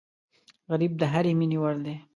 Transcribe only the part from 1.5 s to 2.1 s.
وړ دی